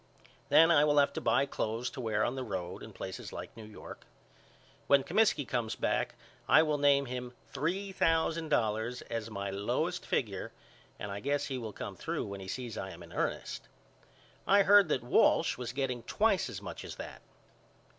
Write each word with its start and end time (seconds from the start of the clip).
Then 0.49 0.71
I 0.71 0.83
will 0.83 0.97
have 0.97 1.13
to 1.13 1.21
buy 1.21 1.45
cloths 1.45 1.91
to 1.91 2.01
wear 2.01 2.23
on 2.23 2.33
the 2.33 2.43
road 2.43 2.81
in 2.81 2.91
places 2.91 3.31
like 3.31 3.55
New 3.55 3.65
York. 3.65 4.07
When 4.87 5.03
Comiskey 5.03 5.47
comes 5.47 5.75
back 5.75 6.15
I 6.49 6.63
will 6.63 6.79
name 6.79 7.05
him 7.05 7.33
three 7.53 7.91
thousand 7.91 8.49
dollars 8.49 9.03
as 9.11 9.29
my 9.29 9.51
lowest 9.51 10.03
figure 10.03 10.53
and 10.97 11.11
I 11.11 11.19
guess 11.19 11.45
he 11.45 11.59
will 11.59 11.71
come 11.71 11.95
through 11.95 12.25
when 12.25 12.39
he 12.39 12.47
sees 12.47 12.79
I 12.79 12.89
am 12.89 13.03
in 13.03 13.13
ernest. 13.13 13.67
I 14.47 14.63
heard 14.63 14.89
that 14.89 15.03
Walsh 15.03 15.55
was 15.55 15.71
getting 15.71 16.01
twice 16.01 16.49
as 16.49 16.63
much 16.63 16.83
as 16.83 16.95
that. 16.95 17.21